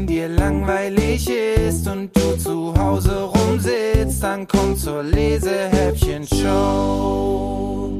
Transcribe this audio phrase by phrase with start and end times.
[0.00, 7.92] wenn dir langweilig ist und du zu Hause rumsitzt, dann komm zur Lesehäppchen-Show.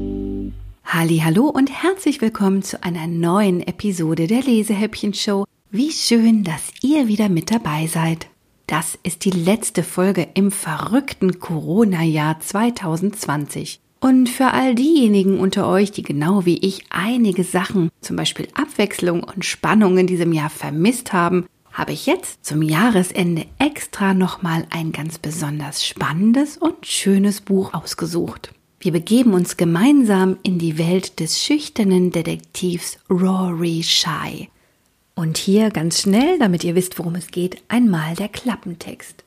[0.83, 5.45] Hallo und herzlich willkommen zu einer neuen Episode der Lesehäppchen-Show.
[5.69, 8.25] Wie schön, dass ihr wieder mit dabei seid.
[8.65, 13.79] Das ist die letzte Folge im verrückten Corona-Jahr 2020.
[13.99, 19.23] Und für all diejenigen unter euch, die genau wie ich einige Sachen, zum Beispiel Abwechslung
[19.23, 24.91] und Spannung in diesem Jahr vermisst haben, habe ich jetzt zum Jahresende extra nochmal ein
[24.91, 28.53] ganz besonders spannendes und schönes Buch ausgesucht.
[28.79, 34.49] Wir begeben uns gemeinsam in die Welt des schüchternen Detektivs Rory Shy.
[35.13, 39.23] Und hier ganz schnell, damit ihr wisst, worum es geht, einmal der Klappentext.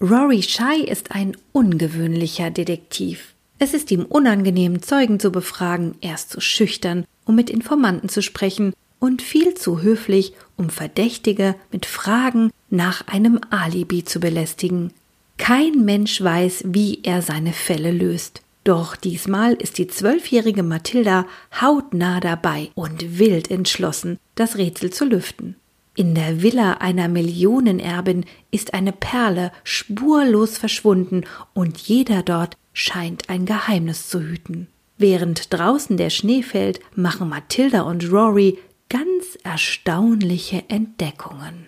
[0.00, 3.34] Rory Shy ist ein ungewöhnlicher Detektiv.
[3.60, 8.20] Es ist ihm unangenehm, Zeugen zu befragen, er ist zu schüchtern, um mit Informanten zu
[8.20, 14.92] sprechen und viel zu höflich, um Verdächtige mit Fragen nach einem Alibi zu belästigen.
[15.38, 18.42] Kein Mensch weiß, wie er seine Fälle löst.
[18.62, 21.26] Doch diesmal ist die zwölfjährige Mathilda
[21.60, 25.56] hautnah dabei und wild entschlossen, das Rätsel zu lüften.
[25.96, 33.46] In der Villa einer Millionenerbin ist eine Perle spurlos verschwunden und jeder dort scheint ein
[33.46, 34.68] Geheimnis zu hüten.
[34.96, 38.58] Während draußen der Schnee fällt, machen Mathilda und Rory
[38.92, 41.66] ganz erstaunliche Entdeckungen.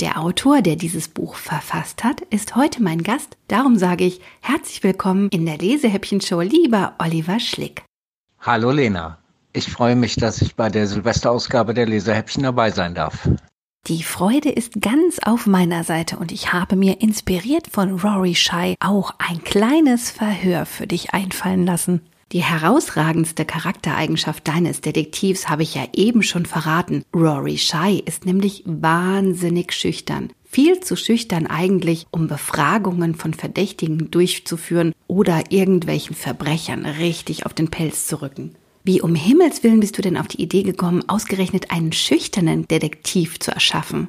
[0.00, 3.36] Der Autor, der dieses Buch verfasst hat, ist heute mein Gast.
[3.48, 7.84] Darum sage ich herzlich willkommen in der Lesehäppchen-Show, lieber Oliver Schlick.
[8.40, 9.18] Hallo Lena.
[9.52, 13.28] Ich freue mich, dass ich bei der Silvesterausgabe der Lesehäppchen dabei sein darf.
[13.88, 18.76] Die Freude ist ganz auf meiner Seite und ich habe mir inspiriert von Rory Shy
[18.80, 22.00] auch ein kleines Verhör für dich einfallen lassen.
[22.32, 27.04] Die herausragendste Charaktereigenschaft deines Detektivs habe ich ja eben schon verraten.
[27.14, 30.30] Rory Shy ist nämlich wahnsinnig schüchtern.
[30.44, 37.68] Viel zu schüchtern eigentlich, um Befragungen von Verdächtigen durchzuführen oder irgendwelchen Verbrechern richtig auf den
[37.68, 38.54] Pelz zu rücken.
[38.82, 43.40] Wie um Himmels willen bist du denn auf die Idee gekommen, ausgerechnet einen schüchternen Detektiv
[43.40, 44.08] zu erschaffen?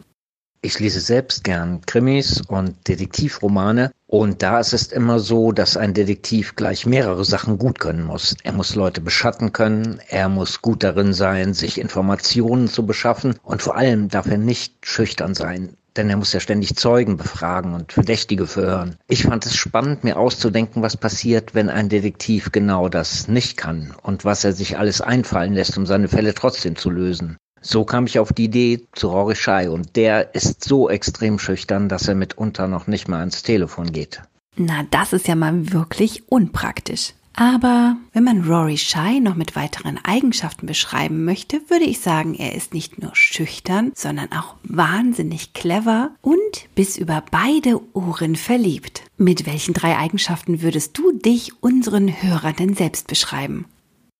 [0.65, 5.93] Ich lese selbst gern Krimis und Detektivromane und da ist es immer so, dass ein
[5.93, 8.37] Detektiv gleich mehrere Sachen gut können muss.
[8.43, 13.61] Er muss Leute beschatten können, er muss gut darin sein, sich Informationen zu beschaffen und
[13.61, 17.91] vor allem darf er nicht schüchtern sein denn er muss ja ständig Zeugen befragen und
[17.91, 18.95] Verdächtige verhören.
[19.07, 23.93] Ich fand es spannend, mir auszudenken, was passiert, wenn ein Detektiv genau das nicht kann
[24.01, 27.37] und was er sich alles einfallen lässt, um seine Fälle trotzdem zu lösen.
[27.63, 31.87] So kam ich auf die Idee zu Rory Schei und der ist so extrem schüchtern,
[31.87, 34.21] dass er mitunter noch nicht mal ans Telefon geht.
[34.57, 37.13] Na, das ist ja mal wirklich unpraktisch.
[37.35, 42.53] Aber wenn man Rory Shy noch mit weiteren Eigenschaften beschreiben möchte, würde ich sagen, er
[42.53, 46.39] ist nicht nur schüchtern, sondern auch wahnsinnig clever und
[46.75, 49.03] bis über beide Ohren verliebt.
[49.17, 53.65] Mit welchen drei Eigenschaften würdest du dich unseren Hörern denn selbst beschreiben?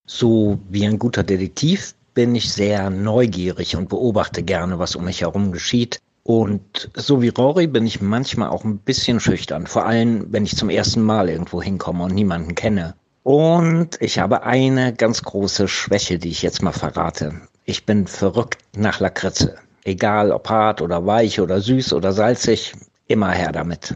[0.07, 5.21] So wie ein guter Detektiv bin ich sehr neugierig und beobachte gerne, was um mich
[5.21, 5.99] herum geschieht.
[6.23, 10.55] Und so wie Rory bin ich manchmal auch ein bisschen schüchtern, vor allem wenn ich
[10.55, 12.95] zum ersten Mal irgendwo hinkomme und niemanden kenne.
[13.23, 17.33] Und ich habe eine ganz große Schwäche, die ich jetzt mal verrate.
[17.65, 19.55] Ich bin verrückt nach Lakritze.
[19.85, 22.73] Egal ob hart oder weich oder süß oder salzig,
[23.07, 23.95] immer her damit.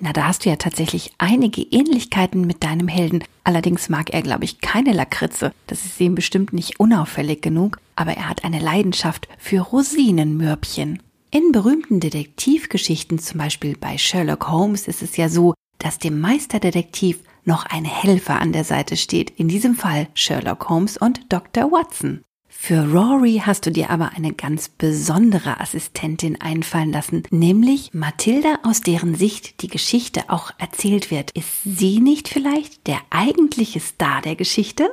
[0.00, 3.24] Na, da hast du ja tatsächlich einige Ähnlichkeiten mit deinem Helden.
[3.44, 5.52] Allerdings mag er, glaube ich, keine Lakritze.
[5.66, 11.00] Das ist ihm bestimmt nicht unauffällig genug, aber er hat eine Leidenschaft für Rosinenmürbchen.
[11.30, 17.18] In berühmten Detektivgeschichten, zum Beispiel bei Sherlock Holmes, ist es ja so, dass dem Meisterdetektiv
[17.44, 21.70] noch ein Helfer an der Seite steht, in diesem Fall Sherlock Holmes und Dr.
[21.70, 22.22] Watson.
[22.66, 28.80] Für Rory hast du dir aber eine ganz besondere Assistentin einfallen lassen, nämlich Mathilda, aus
[28.80, 31.30] deren Sicht die Geschichte auch erzählt wird.
[31.32, 34.90] Ist sie nicht vielleicht der eigentliche Star der Geschichte?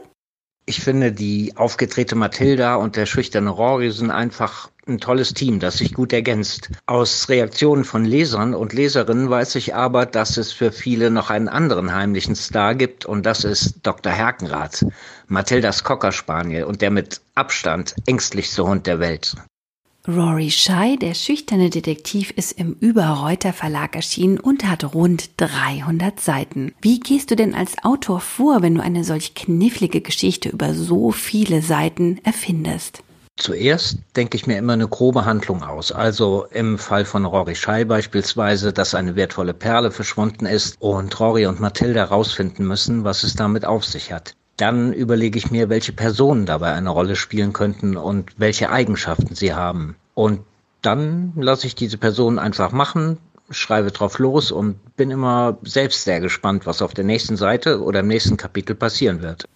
[0.66, 5.78] Ich finde, die aufgedrehte Mathilda und der schüchterne Rory sind einfach ein tolles Team, das
[5.78, 6.70] sich gut ergänzt.
[6.86, 11.50] Aus Reaktionen von Lesern und Leserinnen weiß ich aber, dass es für viele noch einen
[11.50, 14.12] anderen heimlichen Star gibt und das ist Dr.
[14.12, 14.86] Herkenrath,
[15.28, 19.36] Mathildas Cockerspaniel und der mit Abstand ängstlichste Hund der Welt.
[20.08, 26.74] Rory Schei, der schüchterne Detektiv, ist im Überreuter Verlag erschienen und hat rund 300 Seiten.
[26.82, 31.12] Wie gehst du denn als Autor vor, wenn du eine solch knifflige Geschichte über so
[31.12, 33.04] viele Seiten erfindest?
[33.42, 35.92] Zuerst denke ich mir immer eine grobe Handlung aus.
[35.92, 41.48] Also im Fall von Rory Schei beispielsweise, dass eine wertvolle Perle verschwunden ist und Rory
[41.48, 44.36] und Mathilda rausfinden müssen, was es damit auf sich hat.
[44.58, 49.56] Dann überlege ich mir, welche Personen dabei eine Rolle spielen könnten und welche Eigenschaften sie
[49.56, 49.96] haben.
[50.14, 50.42] Und
[50.84, 53.18] dann lasse ich diese Person einfach machen,
[53.50, 58.02] schreibe drauf los und bin immer selbst sehr gespannt, was auf der nächsten Seite oder
[58.02, 59.48] im nächsten Kapitel passieren wird.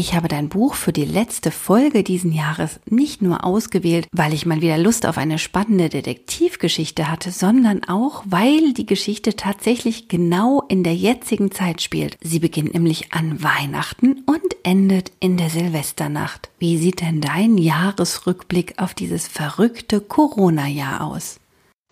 [0.00, 4.46] Ich habe dein Buch für die letzte Folge diesen Jahres nicht nur ausgewählt, weil ich
[4.46, 10.62] mal wieder Lust auf eine spannende Detektivgeschichte hatte, sondern auch, weil die Geschichte tatsächlich genau
[10.68, 12.16] in der jetzigen Zeit spielt.
[12.22, 16.48] Sie beginnt nämlich an Weihnachten und endet in der Silvesternacht.
[16.58, 21.40] Wie sieht denn dein Jahresrückblick auf dieses verrückte Corona-Jahr aus?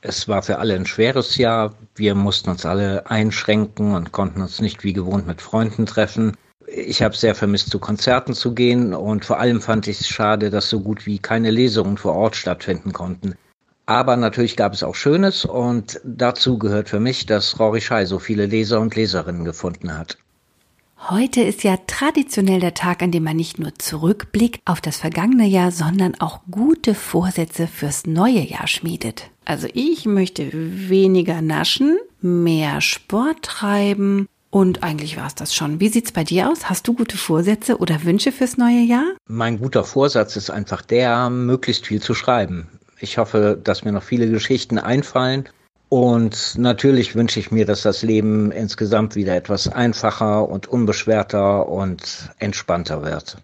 [0.01, 1.75] Es war für alle ein schweres Jahr.
[1.95, 6.39] Wir mussten uns alle einschränken und konnten uns nicht wie gewohnt mit Freunden treffen.
[6.75, 10.51] Ich habe sehr vermisst, zu Konzerten zu gehen und vor allem fand ich es schade,
[10.51, 13.35] dass so gut wie keine Lesungen vor Ort stattfinden konnten.
[13.87, 18.19] Aber natürlich gab es auch Schönes und dazu gehört für mich, dass Rory Schei so
[18.19, 20.19] viele Leser und Leserinnen gefunden hat.
[21.09, 25.47] Heute ist ja traditionell der Tag, an dem man nicht nur zurückblickt auf das vergangene
[25.47, 29.31] Jahr, sondern auch gute Vorsätze fürs neue Jahr schmiedet.
[29.45, 35.81] Also ich möchte weniger naschen, mehr Sport treiben und eigentlich war es das schon.
[35.81, 36.71] Wie sieht's bei dir aus?
[36.71, 39.05] Hast du gute Vorsätze oder Wünsche fürs neue Jahr?
[39.27, 42.69] Mein guter Vorsatz ist einfach der, möglichst viel zu schreiben.
[43.01, 45.49] Ich hoffe, dass mir noch viele Geschichten einfallen.
[45.91, 52.31] Und natürlich wünsche ich mir, dass das Leben insgesamt wieder etwas einfacher und unbeschwerter und
[52.39, 53.39] entspannter wird.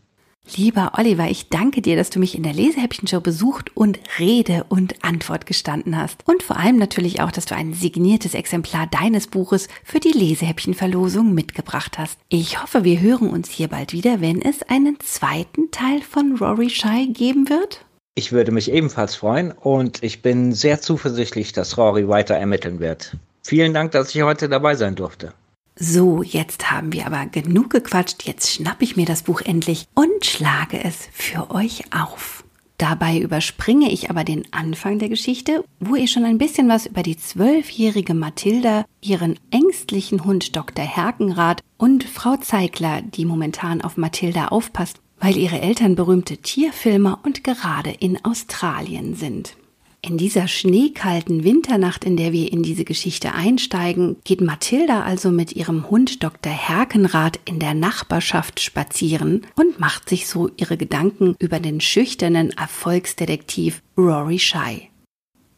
[0.53, 5.03] Lieber Oliver, ich danke dir, dass du mich in der Lesehäppchenshow besucht und Rede und
[5.03, 6.21] Antwort gestanden hast.
[6.27, 11.33] Und vor allem natürlich auch, dass du ein signiertes Exemplar deines Buches für die Lesehäppchenverlosung
[11.33, 12.19] mitgebracht hast.
[12.29, 16.69] Ich hoffe, wir hören uns hier bald wieder, wenn es einen zweiten Teil von Rory
[16.69, 17.85] Shy geben wird.
[18.15, 23.17] Ich würde mich ebenfalls freuen und ich bin sehr zuversichtlich, dass Rory weiter ermitteln wird.
[23.43, 25.33] Vielen Dank, dass ich heute dabei sein durfte.
[25.77, 30.25] So, jetzt haben wir aber genug gequatscht, jetzt schnappe ich mir das Buch endlich und
[30.25, 32.45] schlage es für euch auf.
[32.79, 37.03] Dabei überspringe ich aber den Anfang der Geschichte, wo ihr schon ein bisschen was über
[37.03, 40.85] die zwölfjährige Mathilda, ihren ängstlichen Hund Dr.
[40.85, 47.43] Herkenrath und Frau Zeigler, die momentan auf Mathilda aufpasst, weil ihre Eltern berühmte Tierfilmer und
[47.43, 49.57] gerade in Australien sind.
[50.07, 55.57] In dieser schneekalten Winternacht, in der wir in diese Geschichte einsteigen, geht Mathilda also mit
[55.57, 56.53] ihrem Hund Dr.
[56.53, 63.81] Herkenrath in der Nachbarschaft spazieren und macht sich so ihre Gedanken über den schüchternen Erfolgsdetektiv
[63.97, 64.91] Rory Shy.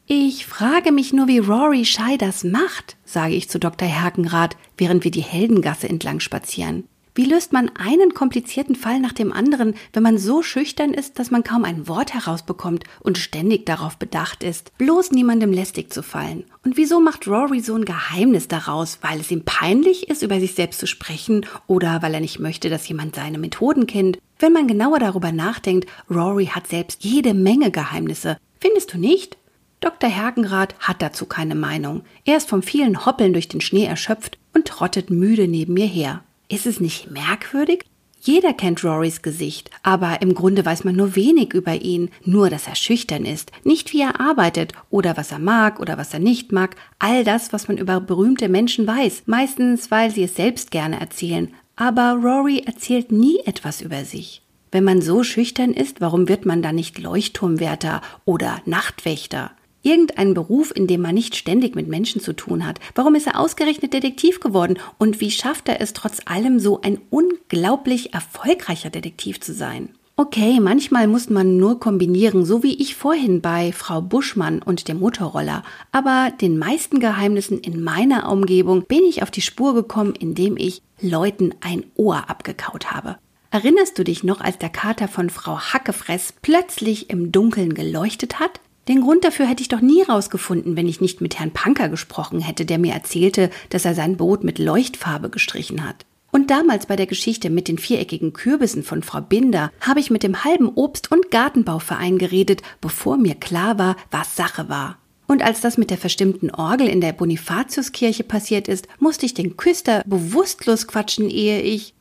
[0.07, 3.89] Ich frage mich nur, wie Rory Shy das macht, sage ich zu Dr.
[3.89, 6.85] Herkenrath, während wir die Heldengasse entlang spazieren.
[7.17, 11.31] Wie löst man einen komplizierten Fall nach dem anderen, wenn man so schüchtern ist, dass
[11.31, 16.45] man kaum ein Wort herausbekommt und ständig darauf bedacht ist, bloß niemandem lästig zu fallen?
[16.63, 20.55] Und wieso macht Rory so ein Geheimnis daraus, weil es ihm peinlich ist, über sich
[20.55, 24.19] selbst zu sprechen oder weil er nicht möchte, dass jemand seine Methoden kennt?
[24.39, 28.37] Wenn man genauer darüber nachdenkt, Rory hat selbst jede Menge Geheimnisse.
[28.61, 29.39] Findest du nicht?
[29.81, 30.11] Dr.
[30.11, 32.03] Hergenrath hat dazu keine Meinung.
[32.27, 36.23] Er ist vom vielen Hoppeln durch den Schnee erschöpft und trottet müde neben mir her.
[36.49, 37.85] Ist es nicht merkwürdig?
[38.21, 42.67] Jeder kennt Rorys Gesicht, aber im Grunde weiß man nur wenig über ihn, nur dass
[42.67, 46.51] er schüchtern ist, nicht wie er arbeitet oder was er mag oder was er nicht
[46.51, 50.99] mag, all das, was man über berühmte Menschen weiß, meistens weil sie es selbst gerne
[50.99, 54.43] erzählen, aber Rory erzählt nie etwas über sich.
[54.73, 59.53] Wenn man so schüchtern ist, warum wird man dann nicht Leuchtturmwärter oder Nachtwächter?
[59.87, 62.81] Irgendein Beruf, in dem man nicht ständig mit Menschen zu tun hat.
[62.97, 64.81] Warum ist er ausgerechnet Detektiv geworden?
[64.99, 69.91] Und wie schafft er es trotz allem so ein unglaublich erfolgreicher Detektiv zu sein?
[70.17, 74.99] Okay, manchmal muss man nur kombinieren, so wie ich vorhin bei Frau Buschmann und dem
[74.99, 75.63] Motorroller.
[75.93, 80.83] Aber den meisten Geheimnissen in meiner Umgebung bin ich auf die Spur gekommen, indem ich
[81.01, 83.19] Leuten ein Ohr abgekaut habe.
[83.53, 88.59] Erinnerst du dich noch, als der Kater von Frau Hackefress plötzlich im Dunkeln geleuchtet hat?
[88.89, 92.41] Den Grund dafür hätte ich doch nie rausgefunden, wenn ich nicht mit Herrn Panker gesprochen
[92.41, 96.07] hätte, der mir erzählte, dass er sein Boot mit Leuchtfarbe gestrichen hat.
[96.31, 100.23] Und damals bei der Geschichte mit den viereckigen Kürbissen von Frau Binder habe ich mit
[100.23, 104.99] dem halben Obst- und Gartenbauverein geredet, bevor mir klar war, was Sache war.
[105.27, 109.57] Und als das mit der verstimmten Orgel in der Bonifatiuskirche passiert ist, musste ich den
[109.57, 111.95] Küster bewusstlos quatschen, ehe ich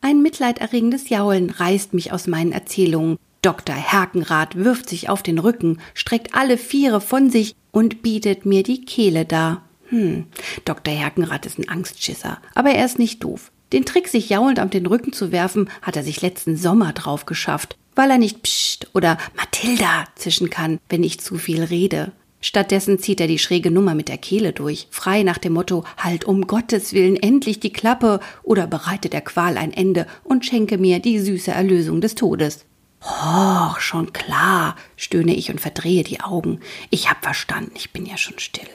[0.00, 3.76] ein mitleiderregendes Jaulen reißt mich aus meinen Erzählungen Dr.
[3.76, 8.84] Herkenrath wirft sich auf den Rücken, streckt alle Viere von sich und bietet mir die
[8.84, 9.62] Kehle dar.
[9.88, 10.26] Hm,
[10.64, 10.92] Dr.
[10.92, 13.50] Herkenrath ist ein Angstschisser, aber er ist nicht doof.
[13.72, 17.26] Den Trick, sich jaulend auf den Rücken zu werfen, hat er sich letzten Sommer drauf
[17.26, 22.12] geschafft, weil er nicht Psst oder Mathilda zischen kann, wenn ich zu viel rede.
[22.40, 26.24] Stattdessen zieht er die schräge Nummer mit der Kehle durch, frei nach dem Motto Halt
[26.24, 31.00] um Gottes Willen endlich die Klappe oder bereite der Qual ein Ende und schenke mir
[31.00, 32.64] die süße Erlösung des Todes.
[33.00, 36.60] Och, schon klar, stöhne ich und verdrehe die Augen.
[36.90, 38.68] Ich hab verstanden, ich bin ja schon still.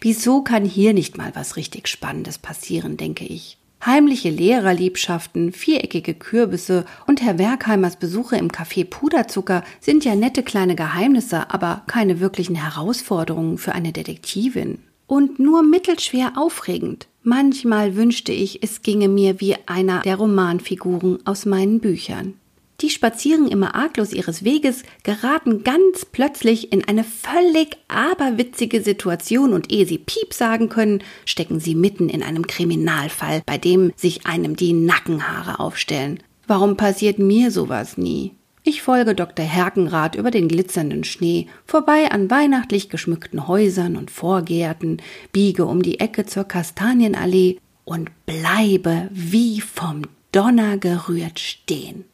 [0.00, 3.58] Wieso kann hier nicht mal was richtig Spannendes passieren, denke ich.
[3.84, 10.74] Heimliche Lehrerliebschaften, viereckige Kürbisse und Herr Werkheimers Besuche im Café Puderzucker sind ja nette kleine
[10.74, 14.78] Geheimnisse, aber keine wirklichen Herausforderungen für eine Detektivin.
[15.06, 17.06] Und nur mittelschwer aufregend.
[17.22, 22.34] Manchmal wünschte ich, es ginge mir wie einer der Romanfiguren aus meinen Büchern.
[22.82, 29.72] Die spazieren immer arglos ihres Weges, geraten ganz plötzlich in eine völlig aberwitzige Situation und
[29.72, 34.56] ehe sie Piep sagen können, stecken sie mitten in einem Kriminalfall, bei dem sich einem
[34.56, 36.20] die Nackenhaare aufstellen.
[36.46, 38.32] Warum passiert mir sowas nie?
[38.62, 39.44] Ich folge Dr.
[39.44, 45.00] Herkenrath über den glitzernden Schnee, vorbei an weihnachtlich geschmückten Häusern und Vorgärten,
[45.32, 50.02] biege um die Ecke zur Kastanienallee und bleibe wie vom
[50.32, 52.04] Donner gerührt stehen.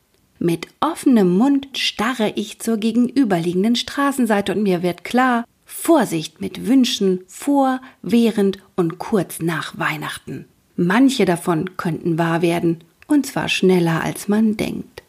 [0.45, 7.21] Mit offenem Mund starre ich zur gegenüberliegenden Straßenseite und mir wird klar, Vorsicht mit Wünschen
[7.29, 10.47] vor, während und kurz nach Weihnachten.
[10.75, 15.05] Manche davon könnten wahr werden, und zwar schneller als man denkt.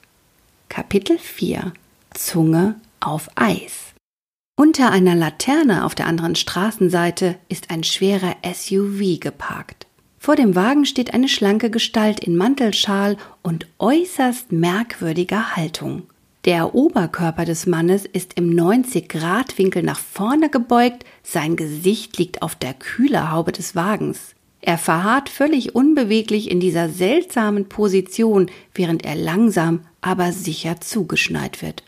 [0.70, 1.74] Kapitel 4
[2.13, 3.96] Zunge auf Eis
[4.56, 9.88] Unter einer Laterne auf der anderen Straßenseite ist ein schwerer SUV geparkt.
[10.24, 16.03] Vor dem Wagen steht eine schlanke Gestalt in Mantelschal und äußerst merkwürdiger Haltung.
[16.46, 22.74] Der Oberkörper des Mannes ist im 90-Grad-Winkel nach vorne gebeugt, sein Gesicht liegt auf der
[22.74, 24.34] Kühlerhaube des Wagens.
[24.62, 31.84] Er verharrt völlig unbeweglich in dieser seltsamen Position, während er langsam, aber sicher zugeschneit wird.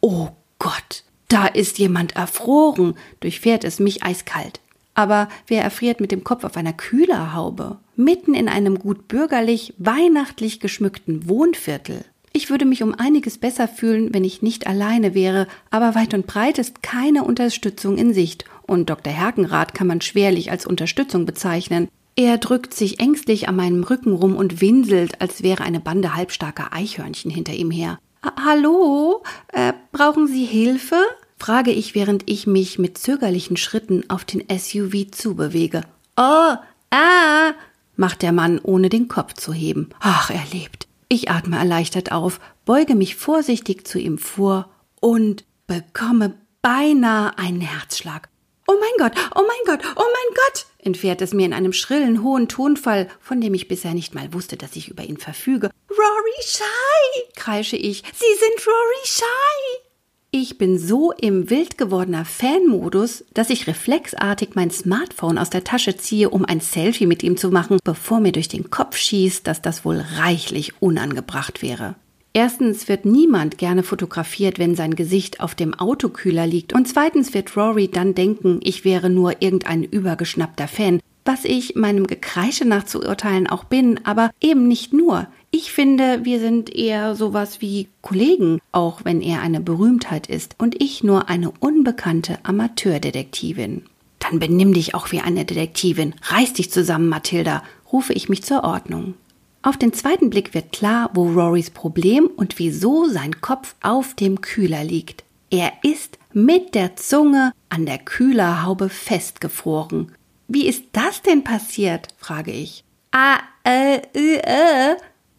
[0.00, 4.58] Oh Gott, da ist jemand erfroren, durchfährt es mich eiskalt.
[4.96, 7.76] Aber wer erfriert mit dem Kopf auf einer Kühlerhaube?
[7.96, 12.04] Mitten in einem gut bürgerlich, weihnachtlich geschmückten Wohnviertel.
[12.32, 16.26] Ich würde mich um einiges besser fühlen, wenn ich nicht alleine wäre, aber weit und
[16.26, 18.44] breit ist keine Unterstützung in Sicht.
[18.66, 19.12] Und Dr.
[19.12, 21.88] Herkenrath kann man schwerlich als Unterstützung bezeichnen.
[22.16, 26.72] Er drückt sich ängstlich an meinem Rücken rum und winselt, als wäre eine Bande halbstarker
[26.72, 27.98] Eichhörnchen hinter ihm her.
[28.44, 29.22] Hallo?
[29.48, 30.96] Äh, brauchen Sie Hilfe?
[31.38, 35.82] Frage ich, während ich mich mit zögerlichen Schritten auf den SUV zubewege.
[36.16, 36.54] Oh,
[36.90, 37.52] ah,
[37.96, 39.90] macht der Mann, ohne den Kopf zu heben.
[40.00, 40.86] Ach, er lebt.
[41.08, 48.28] Ich atme erleichtert auf, beuge mich vorsichtig zu ihm vor und bekomme beinahe einen Herzschlag.
[48.68, 52.24] Oh mein Gott, oh mein Gott, oh mein Gott, entfährt es mir in einem schrillen,
[52.24, 55.70] hohen Tonfall, von dem ich bisher nicht mal wusste, dass ich über ihn verfüge.
[55.88, 57.98] Rory Shy, kreische ich.
[57.98, 59.85] Sie sind Rory Shy.
[60.32, 65.96] Ich bin so im wild gewordener Fan-Modus, dass ich reflexartig mein Smartphone aus der Tasche
[65.96, 69.62] ziehe, um ein Selfie mit ihm zu machen, bevor mir durch den Kopf schießt, dass
[69.62, 71.94] das wohl reichlich unangebracht wäre.
[72.32, 77.56] Erstens wird niemand gerne fotografiert, wenn sein Gesicht auf dem Autokühler liegt, und zweitens wird
[77.56, 83.00] Rory dann denken, ich wäre nur irgendein übergeschnappter Fan, was ich meinem Gekreische nach zu
[83.00, 85.28] urteilen auch bin, aber eben nicht nur.
[85.58, 90.82] Ich finde, wir sind eher sowas wie Kollegen, auch wenn er eine Berühmtheit ist und
[90.82, 93.86] ich nur eine unbekannte Amateurdetektivin.
[94.18, 96.14] Dann benimm dich auch wie eine Detektivin.
[96.24, 99.14] Reiß dich zusammen, Mathilda, rufe ich mich zur Ordnung.
[99.62, 104.42] Auf den zweiten Blick wird klar, wo Rorys Problem und wieso sein Kopf auf dem
[104.42, 105.24] Kühler liegt.
[105.48, 110.12] Er ist mit der Zunge an der Kühlerhaube festgefroren.
[110.48, 112.08] Wie ist das denn passiert?
[112.18, 112.84] frage ich.
[113.10, 114.96] Ah, äh, äh, äh,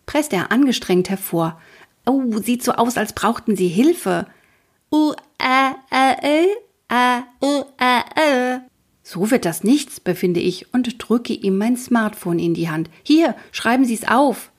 [0.07, 1.61] presst er angestrengt hervor.
[2.07, 4.25] Oh, sieht so aus, als brauchten Sie Hilfe.
[4.91, 6.47] Uh, äh, äh,
[6.89, 8.59] äh, uh, äh, äh.
[9.03, 12.89] So wird das nichts, befinde ich und drücke ihm mein Smartphone in die Hand.
[13.03, 14.51] Hier, schreiben Sie es auf.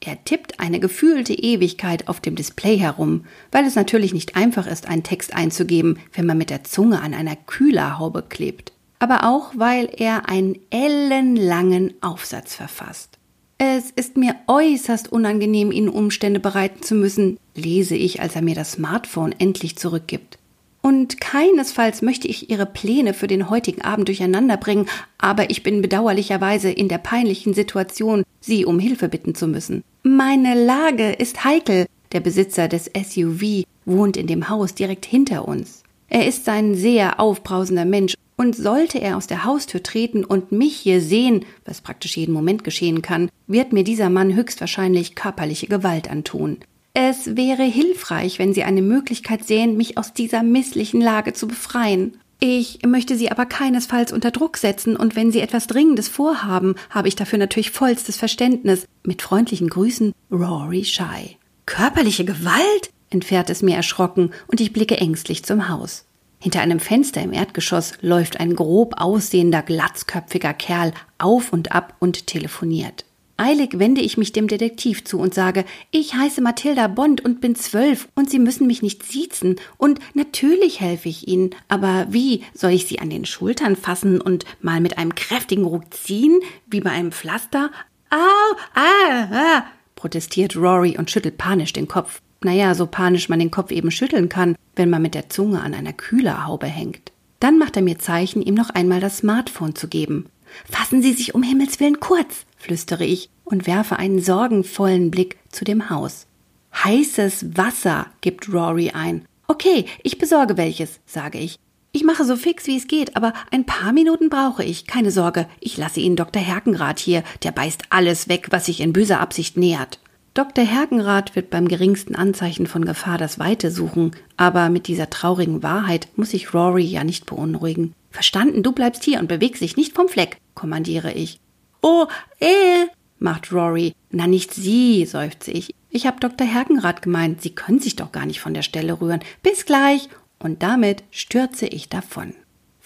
[0.00, 4.86] Er tippt eine gefühlte Ewigkeit auf dem Display herum, weil es natürlich nicht einfach ist,
[4.86, 8.72] einen Text einzugeben, wenn man mit der Zunge an einer Kühlerhaube klebt.
[8.98, 13.15] Aber auch, weil er einen ellenlangen Aufsatz verfasst.
[13.58, 18.54] Es ist mir äußerst unangenehm, Ihnen Umstände bereiten zu müssen, lese ich, als er mir
[18.54, 20.38] das Smartphone endlich zurückgibt.
[20.82, 24.86] Und keinesfalls möchte ich Ihre Pläne für den heutigen Abend durcheinander bringen,
[25.18, 29.82] aber ich bin bedauerlicherweise in der peinlichen Situation, Sie um Hilfe bitten zu müssen.
[30.02, 31.86] Meine Lage ist heikel.
[32.12, 35.82] Der Besitzer des SUV wohnt in dem Haus direkt hinter uns.
[36.08, 40.76] Er ist ein sehr aufbrausender Mensch und sollte er aus der Haustür treten und mich
[40.76, 46.10] hier sehen, was praktisch jeden Moment geschehen kann, wird mir dieser Mann höchstwahrscheinlich körperliche Gewalt
[46.10, 46.58] antun.
[46.98, 52.16] Es wäre hilfreich, wenn Sie eine Möglichkeit sehen, mich aus dieser misslichen Lage zu befreien.
[52.40, 57.08] Ich möchte Sie aber keinesfalls unter Druck setzen, und wenn Sie etwas Dringendes vorhaben, habe
[57.08, 58.86] ich dafür natürlich vollstes Verständnis.
[59.04, 61.36] Mit freundlichen Grüßen, Rory Shy.
[61.66, 62.90] Körperliche Gewalt?
[63.10, 66.05] entfährt es mir erschrocken und ich blicke ängstlich zum Haus.
[66.46, 72.28] Hinter einem Fenster im Erdgeschoss läuft ein grob aussehender, glatzköpfiger Kerl auf und ab und
[72.28, 73.04] telefoniert.
[73.36, 77.56] Eilig wende ich mich dem Detektiv zu und sage, ich heiße Mathilda Bond und bin
[77.56, 82.70] zwölf und Sie müssen mich nicht siezen und natürlich helfe ich Ihnen, aber wie soll
[82.70, 86.38] ich Sie an den Schultern fassen und mal mit einem kräftigen Ruck ziehen,
[86.68, 87.72] wie bei einem Pflaster?
[88.10, 89.64] Au, ah, ah,
[89.96, 92.20] protestiert Rory und schüttelt panisch den Kopf.
[92.42, 95.74] Naja, so panisch man den Kopf eben schütteln kann, wenn man mit der Zunge an
[95.74, 97.12] einer Kühlerhaube hängt.
[97.40, 100.26] Dann macht er mir Zeichen, ihm noch einmal das Smartphone zu geben.
[100.70, 105.64] Fassen Sie sich um Himmels willen kurz, flüstere ich und werfe einen sorgenvollen Blick zu
[105.64, 106.26] dem Haus.
[106.72, 109.24] Heißes Wasser, gibt Rory ein.
[109.48, 111.58] Okay, ich besorge welches, sage ich.
[111.92, 114.86] Ich mache so fix, wie es geht, aber ein paar Minuten brauche ich.
[114.86, 116.42] Keine Sorge, ich lasse Ihnen Dr.
[116.42, 119.98] Herkenrath hier, der beißt alles weg, was sich in böser Absicht nähert.
[120.36, 120.66] Dr.
[120.66, 126.08] Herkenrath wird beim geringsten Anzeichen von Gefahr das Weite suchen, aber mit dieser traurigen Wahrheit
[126.14, 127.94] muss ich Rory ja nicht beunruhigen.
[128.10, 131.40] Verstanden, du bleibst hier und bewegst dich nicht vom Fleck, kommandiere ich.
[131.80, 132.06] Oh,
[132.38, 132.84] eh,
[133.18, 133.94] macht Rory.
[134.10, 135.74] Na, nicht Sie, seufze ich.
[135.88, 136.46] Ich hab Dr.
[136.46, 139.20] Herkenrath gemeint, Sie können sich doch gar nicht von der Stelle rühren.
[139.42, 140.10] Bis gleich.
[140.38, 142.34] Und damit stürze ich davon.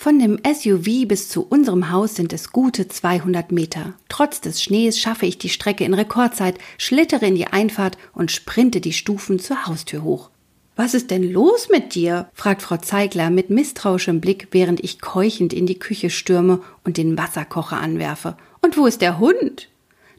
[0.03, 3.93] Von dem SUV bis zu unserem Haus sind es gute 200 Meter.
[4.09, 8.81] Trotz des Schnees schaffe ich die Strecke in Rekordzeit, schlittere in die Einfahrt und sprinte
[8.81, 10.31] die Stufen zur Haustür hoch.
[10.75, 12.31] Was ist denn los mit dir?
[12.33, 17.19] fragt Frau Zeigler mit misstrauischem Blick, während ich keuchend in die Küche stürme und den
[17.19, 18.39] Wasserkocher anwerfe.
[18.63, 19.69] Und wo ist der Hund?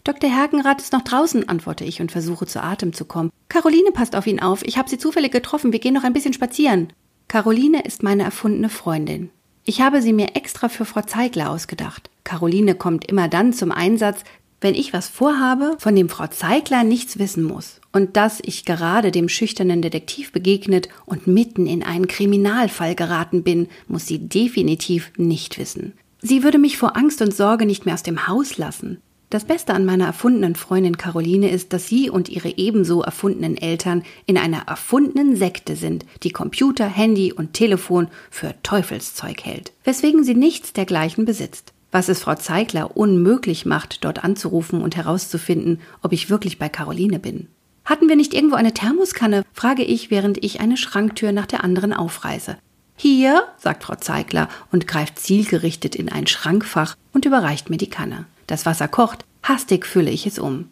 [0.04, 0.30] Dr.
[0.30, 3.32] Herkenrath ist noch draußen, antworte ich und versuche zu Atem zu kommen.
[3.50, 4.62] Caroline passt auf ihn auf.
[4.62, 5.72] Ich habe sie zufällig getroffen.
[5.72, 6.94] Wir gehen noch ein bisschen spazieren.
[7.28, 9.32] Caroline ist meine erfundene Freundin.
[9.64, 12.10] Ich habe sie mir extra für Frau Zeigler ausgedacht.
[12.24, 14.24] Caroline kommt immer dann zum Einsatz,
[14.60, 17.82] wenn ich was vorhabe, von dem Frau Zeigler nichts wissen muss.
[17.92, 23.68] Und dass ich gerade dem schüchternen Detektiv begegnet und mitten in einen Kriminalfall geraten bin,
[23.88, 25.94] muss sie definitiv nicht wissen.
[26.22, 29.02] Sie würde mich vor Angst und Sorge nicht mehr aus dem Haus lassen.
[29.32, 34.04] Das Beste an meiner erfundenen Freundin Caroline ist, dass sie und ihre ebenso erfundenen Eltern
[34.26, 40.36] in einer erfundenen Sekte sind, die Computer, Handy und Telefon für Teufelszeug hält, weswegen sie
[40.36, 41.72] nichts dergleichen besitzt.
[41.94, 47.20] Was es Frau Zeigler unmöglich macht, dort anzurufen und herauszufinden, ob ich wirklich bei Caroline
[47.20, 47.48] bin.
[47.86, 49.46] Hatten wir nicht irgendwo eine Thermoskanne?
[49.54, 52.58] frage ich, während ich eine Schranktür nach der anderen aufreiße.
[52.98, 58.26] Hier, sagt Frau Zeigler und greift zielgerichtet in ein Schrankfach und überreicht mir die Kanne.
[58.52, 60.72] Das Wasser kocht, hastig fülle ich es um.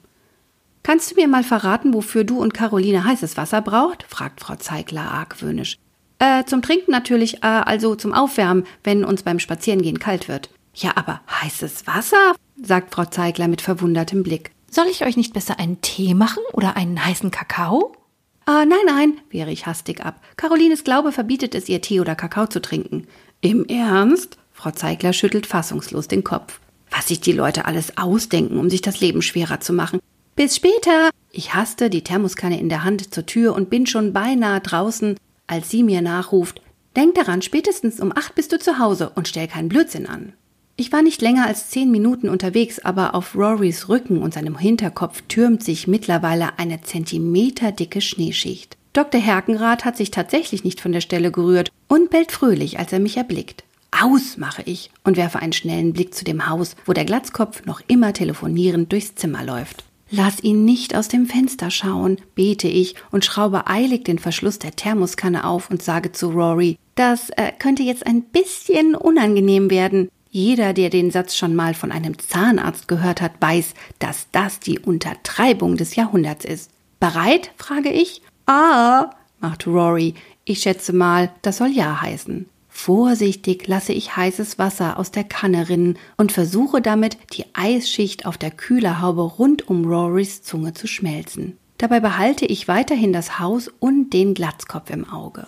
[0.84, 4.04] Kannst du mir mal verraten, wofür du und Caroline heißes Wasser braucht?
[4.04, 5.78] fragt Frau Zeigler argwöhnisch.
[6.20, 10.50] Äh, zum Trinken natürlich, äh, also zum Aufwärmen, wenn uns beim Spazierengehen kalt wird.
[10.74, 12.36] Ja, aber heißes Wasser?
[12.62, 14.52] sagt Frau Zeigler mit verwundertem Blick.
[14.70, 17.96] Soll ich euch nicht besser einen Tee machen oder einen heißen Kakao?
[18.44, 20.20] Ah, nein, nein, wehre ich hastig ab.
[20.36, 23.08] Carolines Glaube verbietet es ihr, Tee oder Kakao zu trinken.
[23.40, 24.38] Im Ernst?
[24.52, 26.60] Frau Zeigler schüttelt fassungslos den Kopf
[26.92, 30.00] was sich die Leute alles ausdenken, um sich das Leben schwerer zu machen.
[30.36, 31.10] Bis später!
[31.32, 35.70] Ich haste die Thermoskanne in der Hand zur Tür und bin schon beinahe draußen, als
[35.70, 36.62] sie mir nachruft.
[36.96, 40.34] Denk daran, spätestens um acht bist du zu Hause und stell keinen Blödsinn an.
[40.76, 45.22] Ich war nicht länger als zehn Minuten unterwegs, aber auf Rorys Rücken und seinem Hinterkopf
[45.28, 48.78] türmt sich mittlerweile eine zentimeterdicke Schneeschicht.
[48.94, 49.20] Dr.
[49.20, 53.18] Herkenrath hat sich tatsächlich nicht von der Stelle gerührt und bellt fröhlich, als er mich
[53.18, 53.64] erblickt.
[53.92, 57.82] Aus, mache ich und werfe einen schnellen Blick zu dem Haus, wo der Glatzkopf noch
[57.88, 59.84] immer telefonierend durchs Zimmer läuft.
[60.12, 64.76] Lass ihn nicht aus dem Fenster schauen, bete ich und schraube eilig den Verschluss der
[64.76, 70.10] Thermoskanne auf und sage zu Rory, das äh, könnte jetzt ein bisschen unangenehm werden.
[70.32, 74.80] Jeder, der den Satz schon mal von einem Zahnarzt gehört hat, weiß, dass das die
[74.80, 76.72] Untertreibung des Jahrhunderts ist.
[77.00, 77.52] Bereit?
[77.58, 78.22] frage ich.
[78.46, 80.16] Ah, macht Rory.
[80.44, 82.48] Ich schätze mal, das soll ja heißen.
[82.82, 88.38] Vorsichtig lasse ich heißes Wasser aus der Kanne rinnen und versuche damit, die Eisschicht auf
[88.38, 91.58] der Kühlerhaube rund um Rorys Zunge zu schmelzen.
[91.78, 95.46] Dabei behalte ich weiterhin das Haus und den Glatzkopf im Auge.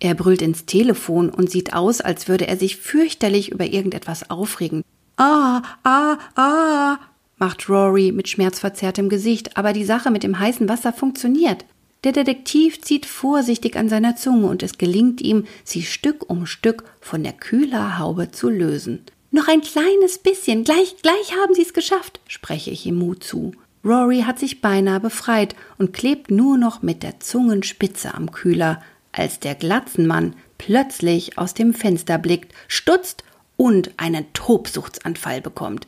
[0.00, 4.82] Er brüllt ins Telefon und sieht aus, als würde er sich fürchterlich über irgendetwas aufregen.
[5.16, 6.98] Ah, ah, ah,
[7.38, 11.64] macht Rory mit schmerzverzerrtem Gesicht, aber die Sache mit dem heißen Wasser funktioniert.
[12.06, 16.84] Der Detektiv zieht vorsichtig an seiner Zunge und es gelingt ihm, sie Stück um Stück
[17.00, 19.00] von der Kühlerhaube zu lösen.
[19.32, 23.54] Noch ein kleines bisschen, gleich, gleich haben Sie es geschafft, spreche ich ihm Mut zu.
[23.84, 29.40] Rory hat sich beinahe befreit und klebt nur noch mit der Zungenspitze am Kühler, als
[29.40, 33.24] der Glatzenmann plötzlich aus dem Fenster blickt, stutzt
[33.56, 35.86] und einen Tobsuchtsanfall bekommt.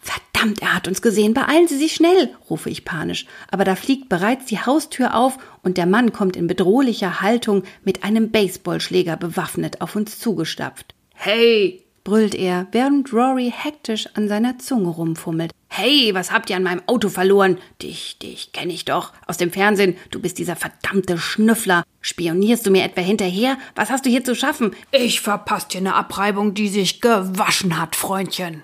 [0.00, 0.60] Verdammt!
[0.60, 1.34] Er hat uns gesehen.
[1.34, 3.26] Beeilen Sie sich schnell, rufe ich panisch.
[3.50, 8.04] Aber da fliegt bereits die Haustür auf und der Mann kommt in bedrohlicher Haltung mit
[8.04, 10.94] einem Baseballschläger bewaffnet auf uns zugestapft.
[11.14, 15.50] Hey, brüllt er, während Rory hektisch an seiner Zunge rumfummelt.
[15.66, 17.58] Hey, was habt ihr an meinem Auto verloren?
[17.82, 19.96] Dich, dich kenne ich doch aus dem Fernsehen.
[20.12, 21.82] Du bist dieser verdammte Schnüffler.
[22.00, 23.58] Spionierst du mir etwa hinterher?
[23.74, 24.70] Was hast du hier zu schaffen?
[24.92, 28.62] Ich verpasst dir eine Abreibung, die sich gewaschen hat, Freundchen.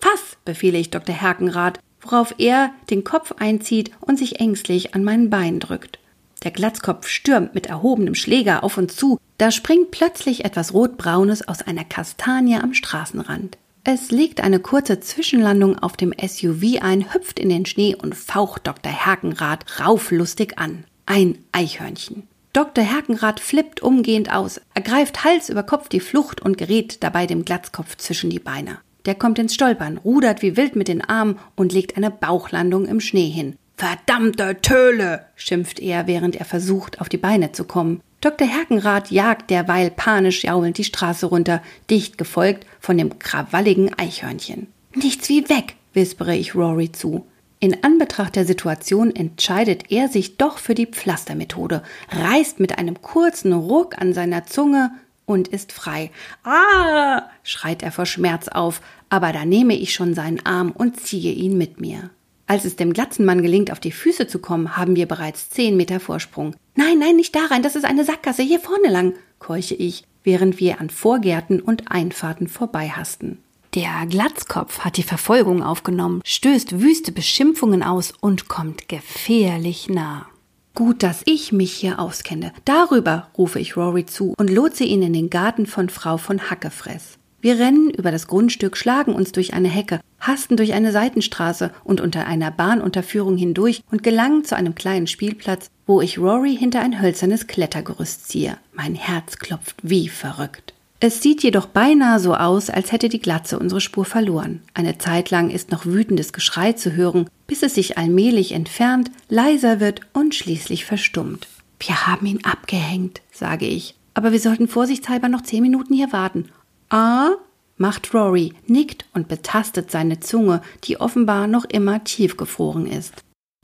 [0.00, 1.14] Fass, befehle ich Dr.
[1.14, 5.98] Herkenrath, worauf er den Kopf einzieht und sich ängstlich an mein Bein drückt.
[6.46, 11.60] Der Glatzkopf stürmt mit erhobenem Schläger auf uns zu, da springt plötzlich etwas Rotbraunes aus
[11.60, 13.58] einer Kastanie am Straßenrand.
[13.82, 18.68] Es legt eine kurze Zwischenlandung auf dem SUV ein, hüpft in den Schnee und faucht
[18.68, 18.92] Dr.
[18.92, 20.84] Herkenrath rauflustig an.
[21.04, 22.28] Ein Eichhörnchen.
[22.52, 22.84] Dr.
[22.84, 27.96] Herkenrath flippt umgehend aus, ergreift Hals über Kopf die Flucht und gerät dabei dem Glatzkopf
[27.96, 28.78] zwischen die Beine.
[29.04, 33.00] Der kommt ins Stolpern, rudert wie wild mit den Armen und legt eine Bauchlandung im
[33.00, 33.56] Schnee hin.
[33.76, 35.26] Verdammte Töle!
[35.36, 38.00] schimpft er, während er versucht, auf die Beine zu kommen.
[38.22, 38.48] Dr.
[38.48, 44.68] Herkenrath jagt derweil panisch jaulend die Straße runter, dicht gefolgt von dem krawalligen Eichhörnchen.
[44.94, 47.26] Nichts wie weg, wispere ich Rory zu.
[47.60, 53.52] In Anbetracht der Situation entscheidet er sich doch für die Pflastermethode, reißt mit einem kurzen
[53.52, 54.90] Ruck an seiner Zunge
[55.26, 56.10] und ist frei.
[56.44, 57.24] Ah!
[57.42, 61.58] schreit er vor Schmerz auf, aber da nehme ich schon seinen Arm und ziehe ihn
[61.58, 62.10] mit mir.
[62.48, 65.98] Als es dem Glatzenmann gelingt, auf die Füße zu kommen, haben wir bereits zehn Meter
[65.98, 66.54] Vorsprung.
[66.76, 70.60] Nein, nein, nicht da rein, das ist eine Sackgasse, hier vorne lang, keuche ich, während
[70.60, 73.38] wir an Vorgärten und Einfahrten vorbeihasten.
[73.74, 80.26] Der Glatzkopf hat die Verfolgung aufgenommen, stößt wüste Beschimpfungen aus und kommt gefährlich nah.
[80.74, 82.52] Gut, dass ich mich hier auskenne.
[82.64, 87.18] Darüber rufe ich Rory zu und lotse ihn in den Garten von Frau von Hackefress.
[87.46, 92.00] Wir rennen über das Grundstück, schlagen uns durch eine Hecke, hasten durch eine Seitenstraße und
[92.00, 97.00] unter einer Bahnunterführung hindurch und gelangen zu einem kleinen Spielplatz, wo ich Rory hinter ein
[97.00, 98.58] hölzernes Klettergerüst ziehe.
[98.72, 100.74] Mein Herz klopft wie verrückt.
[100.98, 104.62] Es sieht jedoch beinahe so aus, als hätte die Glatze unsere Spur verloren.
[104.74, 109.78] Eine Zeit lang ist noch wütendes Geschrei zu hören, bis es sich allmählich entfernt, leiser
[109.78, 111.46] wird und schließlich verstummt.
[111.78, 113.94] Wir haben ihn abgehängt, sage ich.
[114.14, 116.48] Aber wir sollten vorsichtshalber noch zehn Minuten hier warten.
[116.88, 117.32] Ah,
[117.76, 123.14] macht Rory, nickt und betastet seine Zunge, die offenbar noch immer tiefgefroren ist.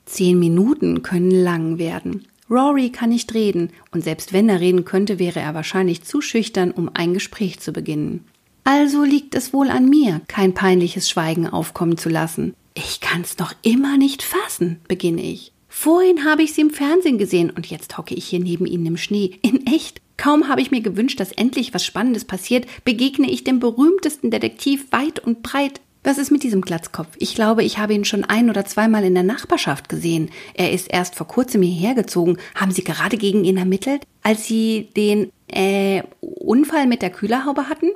[0.05, 2.27] Zehn Minuten können lang werden.
[2.51, 6.71] Rory kann nicht reden, und selbst wenn er reden könnte, wäre er wahrscheinlich zu schüchtern,
[6.71, 8.25] um ein Gespräch zu beginnen.
[8.65, 12.55] Also liegt es wohl an mir, kein peinliches Schweigen aufkommen zu lassen.
[12.75, 15.53] Ich kann's noch immer nicht fassen, beginne ich.
[15.69, 18.97] Vorhin habe ich sie im Fernsehen gesehen und jetzt hocke ich hier neben ihnen im
[18.99, 19.39] Schnee.
[19.41, 20.02] In echt.
[20.17, 24.91] Kaum habe ich mir gewünscht, dass endlich was Spannendes passiert, begegne ich dem berühmtesten Detektiv
[24.93, 25.81] weit und breit.
[26.05, 27.15] Was ist mit diesem Glatzkopf?
[27.19, 30.31] Ich glaube, ich habe ihn schon ein oder zweimal in der Nachbarschaft gesehen.
[30.55, 32.39] Er ist erst vor kurzem hierher gezogen.
[32.57, 37.91] Haben Sie gerade gegen ihn ermittelt, als Sie den, äh, Unfall mit der Kühlerhaube hatten?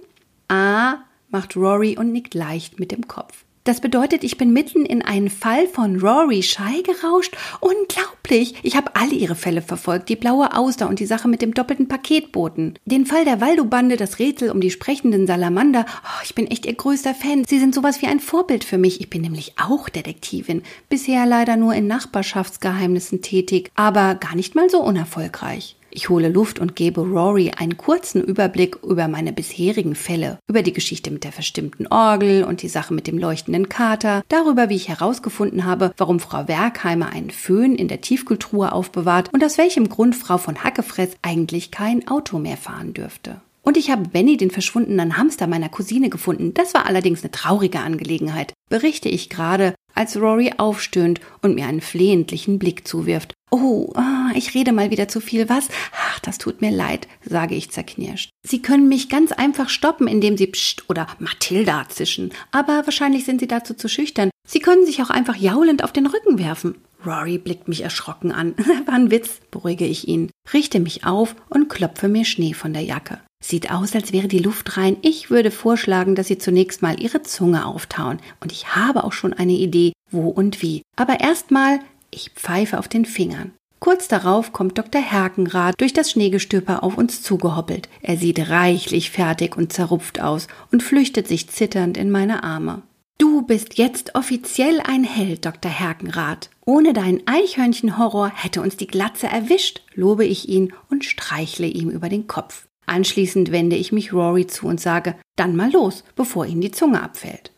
[0.46, 0.98] Ah,
[1.30, 3.45] macht Rory und nickt leicht mit dem Kopf.
[3.66, 7.36] Das bedeutet, ich bin mitten in einen Fall von Rory Schei gerauscht.
[7.58, 8.54] Unglaublich!
[8.62, 10.08] Ich habe alle ihre Fälle verfolgt.
[10.08, 12.78] Die blaue Auster und die Sache mit dem doppelten Paketboten.
[12.84, 15.84] Den Fall der Waldo-Bande, das Rätsel um die sprechenden Salamander.
[15.88, 17.44] Oh, ich bin echt ihr größter Fan.
[17.44, 19.00] Sie sind sowas wie ein Vorbild für mich.
[19.00, 20.62] Ich bin nämlich auch Detektivin.
[20.88, 25.74] Bisher leider nur in Nachbarschaftsgeheimnissen tätig, aber gar nicht mal so unerfolgreich.
[25.96, 30.74] Ich hole Luft und gebe Rory einen kurzen Überblick über meine bisherigen Fälle, über die
[30.74, 34.90] Geschichte mit der verstimmten Orgel und die Sache mit dem leuchtenden Kater, darüber, wie ich
[34.90, 40.14] herausgefunden habe, warum Frau Werkheimer einen Föhn in der Tiefkühltruhe aufbewahrt und aus welchem Grund
[40.14, 43.40] Frau von Hackefress eigentlich kein Auto mehr fahren dürfte.
[43.62, 46.52] Und ich habe Benny, den verschwundenen Hamster meiner Cousine, gefunden.
[46.52, 51.80] Das war allerdings eine traurige Angelegenheit, berichte ich gerade, als Rory aufstöhnt und mir einen
[51.80, 53.32] flehentlichen Blick zuwirft.
[53.50, 55.68] Oh, ah, ich rede mal wieder zu viel, was?
[55.92, 58.30] Ach, das tut mir leid, sage ich zerknirscht.
[58.44, 62.32] Sie können mich ganz einfach stoppen, indem Sie Psst oder Mathilda zischen.
[62.50, 64.30] Aber wahrscheinlich sind Sie dazu zu schüchtern.
[64.46, 66.74] Sie können sich auch einfach jaulend auf den Rücken werfen.
[67.04, 68.54] Rory blickt mich erschrocken an.
[68.86, 72.82] War ein Witz, beruhige ich ihn, richte mich auf und klopfe mir Schnee von der
[72.82, 73.20] Jacke.
[73.44, 74.96] Sieht aus, als wäre die Luft rein.
[75.02, 78.18] Ich würde vorschlagen, dass Sie zunächst mal Ihre Zunge auftauen.
[78.40, 80.82] Und ich habe auch schon eine Idee, wo und wie.
[80.96, 81.78] Aber erstmal
[82.10, 83.52] ich pfeife auf den Fingern.
[83.78, 85.00] Kurz darauf kommt Dr.
[85.02, 87.88] Herkenrath durch das Schneegestöber auf uns zugehoppelt.
[88.00, 92.82] Er sieht reichlich fertig und zerrupft aus und flüchtet sich zitternd in meine Arme.
[93.18, 95.70] Du bist jetzt offiziell ein Held, Dr.
[95.70, 96.50] Herkenrath.
[96.66, 102.08] Ohne deinen Eichhörnchenhorror hätte uns die Glatze erwischt, lobe ich ihn und streichle ihm über
[102.08, 102.66] den Kopf.
[102.86, 107.02] Anschließend wende ich mich Rory zu und sage, dann mal los, bevor ihm die Zunge
[107.02, 107.52] abfällt.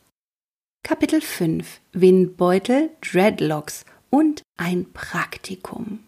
[0.85, 6.01] Kapitel 5 Windbeutel, Dreadlocks und ein Praktikum.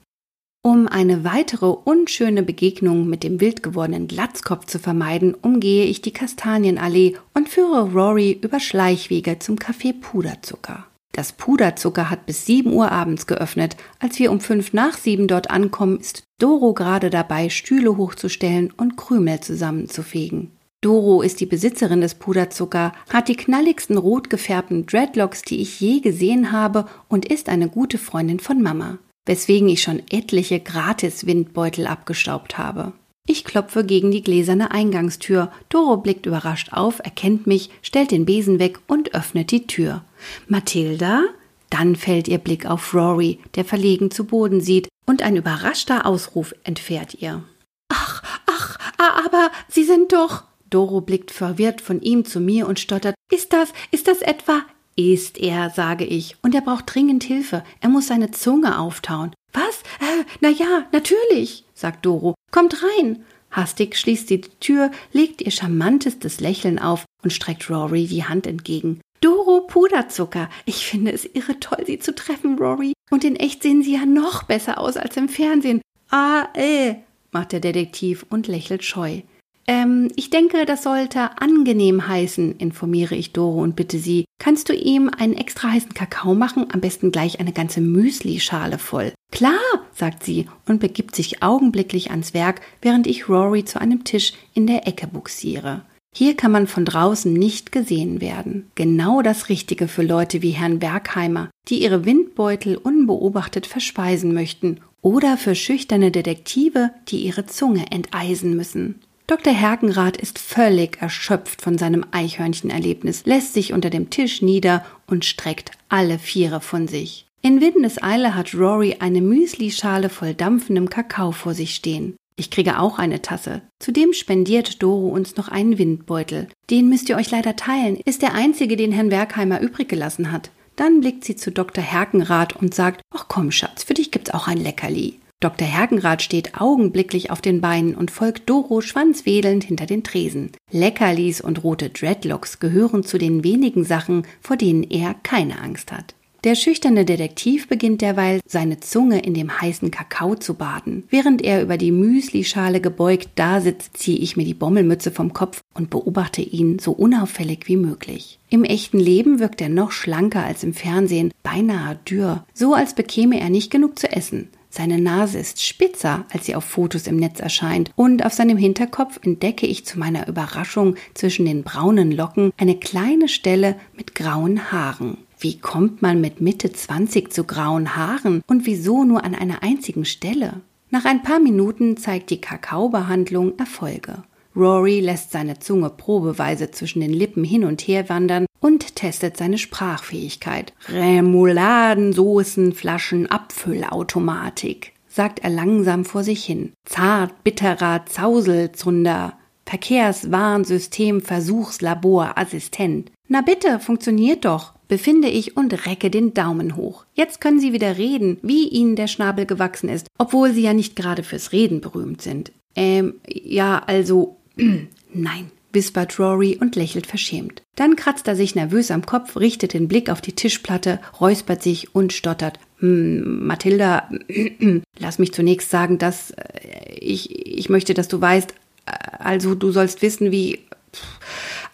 [0.62, 6.12] Um eine weitere unschöne Begegnung mit dem wild gewordenen Glatzkopf zu vermeiden, umgehe ich die
[6.12, 10.86] Kastanienallee und führe Rory über Schleichwege zum Café Puderzucker.
[11.12, 13.76] Das Puderzucker hat bis 7 Uhr abends geöffnet.
[13.98, 18.96] Als wir um fünf nach sieben dort ankommen, ist Doro gerade dabei, Stühle hochzustellen und
[18.96, 20.52] Krümel zusammenzufegen.
[20.82, 26.00] Doro ist die Besitzerin des Puderzucker, hat die knalligsten rot gefärbten Dreadlocks, die ich je
[26.00, 28.98] gesehen habe und ist eine gute Freundin von Mama
[29.30, 32.92] weswegen ich schon etliche Gratis-Windbeutel abgestaubt habe.
[33.28, 35.52] Ich klopfe gegen die gläserne Eingangstür.
[35.68, 40.02] Doro blickt überrascht auf, erkennt mich, stellt den Besen weg und öffnet die Tür.
[40.48, 41.22] Mathilda?
[41.70, 46.52] Dann fällt ihr Blick auf Rory, der verlegen zu Boden sieht, und ein überraschter Ausruf
[46.64, 47.44] entfährt ihr.
[47.88, 50.49] Ach, ach, aber Sie sind doch.
[50.70, 53.14] Doro blickt verwirrt von ihm zu mir und stottert.
[53.30, 54.62] Ist das, ist das etwa
[54.96, 57.64] ist er, sage ich, und er braucht dringend Hilfe.
[57.80, 59.32] Er muss seine Zunge auftauen.
[59.52, 59.80] Was?
[60.00, 62.34] Äh, na ja, natürlich, sagt Doro.
[62.50, 63.24] Kommt rein.
[63.50, 68.46] Hastig schließt sie die Tür, legt ihr charmantestes Lächeln auf und streckt Rory die Hand
[68.46, 69.00] entgegen.
[69.20, 70.48] Doro Puderzucker.
[70.66, 72.92] Ich finde es irre toll, Sie zu treffen, Rory.
[73.10, 75.82] Und in echt sehen Sie ja noch besser aus als im Fernsehen.
[76.10, 76.94] Ah, äh,
[77.32, 79.22] macht der Detektiv und lächelt scheu.
[79.66, 84.24] Ähm, ich denke, das sollte angenehm heißen, informiere ich Doro und bitte sie.
[84.38, 86.66] Kannst du ihm einen extra heißen Kakao machen?
[86.72, 89.12] Am besten gleich eine ganze Müsli-Schale voll.
[89.30, 89.60] Klar,
[89.92, 94.66] sagt sie und begibt sich augenblicklich ans Werk, während ich Rory zu einem Tisch in
[94.66, 95.82] der Ecke buxiere.
[96.12, 98.68] Hier kann man von draußen nicht gesehen werden.
[98.74, 105.36] Genau das Richtige für Leute wie Herrn Bergheimer, die ihre Windbeutel unbeobachtet verspeisen möchten, oder
[105.36, 109.00] für schüchterne Detektive, die ihre Zunge enteisen müssen.
[109.30, 109.52] Dr.
[109.52, 115.70] Herkenrath ist völlig erschöpft von seinem Eichhörnchenerlebnis, lässt sich unter dem Tisch nieder und streckt
[115.88, 117.26] alle Viere von sich.
[117.40, 122.16] In Windeseile hat Rory eine Müslischale voll dampfendem Kakao vor sich stehen.
[122.34, 123.62] Ich kriege auch eine Tasse.
[123.78, 126.48] Zudem spendiert Doro uns noch einen Windbeutel.
[126.68, 130.50] Den müsst ihr euch leider teilen, ist der einzige, den Herrn Werkheimer übrig gelassen hat.
[130.74, 131.84] Dann blickt sie zu Dr.
[131.84, 135.20] Herkenrath und sagt, ach komm Schatz, für dich gibt's auch ein Leckerli.
[135.40, 135.66] Dr.
[135.66, 140.52] Hergenrath steht augenblicklich auf den Beinen und folgt Doro schwanzwedelnd hinter den Tresen.
[140.70, 146.14] Leckerlis und rote Dreadlocks gehören zu den wenigen Sachen, vor denen er keine Angst hat.
[146.44, 151.04] Der schüchterne Detektiv beginnt derweil, seine Zunge in dem heißen Kakao zu baden.
[151.08, 155.90] Während er über die Müslischale gebeugt dasitzt, ziehe ich mir die Bommelmütze vom Kopf und
[155.90, 158.38] beobachte ihn so unauffällig wie möglich.
[158.48, 163.38] Im echten Leben wirkt er noch schlanker als im Fernsehen, beinahe dürr, so als bekäme
[163.38, 164.48] er nicht genug zu essen.
[164.72, 169.18] Seine Nase ist spitzer, als sie auf Fotos im Netz erscheint, und auf seinem Hinterkopf
[169.22, 175.18] entdecke ich zu meiner Überraschung zwischen den braunen Locken eine kleine Stelle mit grauen Haaren.
[175.40, 180.04] Wie kommt man mit Mitte 20 zu grauen Haaren und wieso nur an einer einzigen
[180.04, 180.60] Stelle?
[180.90, 184.22] Nach ein paar Minuten zeigt die Kakaobehandlung Erfolge.
[184.56, 189.58] Rory lässt seine Zunge probeweise zwischen den Lippen hin und her wandern und testet seine
[189.58, 190.72] Sprachfähigkeit.
[190.88, 196.72] Remouladen, Soßen, Flaschen, Abfüllautomatik, sagt er langsam vor sich hin.
[196.84, 199.34] Zart, bitterer Zauselzunder,
[199.66, 203.12] Verkehrswarnsystem, Versuchslabor, Assistent.
[203.28, 207.04] Na bitte, funktioniert doch, befinde ich und recke den Daumen hoch.
[207.14, 210.96] Jetzt können Sie wieder reden, wie Ihnen der Schnabel gewachsen ist, obwohl Sie ja nicht
[210.96, 212.50] gerade fürs Reden berühmt sind.
[212.74, 214.39] Ähm, ja, also,
[215.14, 217.62] nein, wispert Rory und lächelt verschämt.
[217.76, 221.94] Dann kratzt er sich nervös am Kopf, richtet den Blick auf die Tischplatte, räuspert sich
[221.94, 222.58] und stottert.
[222.78, 224.10] Hm, Mathilda,
[224.98, 228.52] lass mich zunächst sagen, dass äh, ich, ich möchte, dass du weißt,
[228.86, 230.60] äh, also du sollst wissen, wie.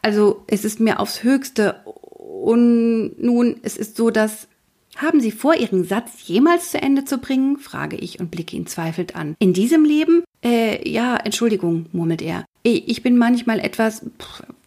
[0.03, 1.77] Also es ist mir aufs Höchste.
[1.85, 4.49] Und nun, es ist so, dass.
[4.97, 7.59] Haben Sie vor, Ihren Satz jemals zu Ende zu bringen?
[7.59, 9.37] frage ich und blicke ihn zweifelnd an.
[9.39, 10.25] In diesem Leben?
[10.43, 12.45] Äh, ja, Entschuldigung, murmelt er.
[12.63, 14.05] Ich bin manchmal etwas.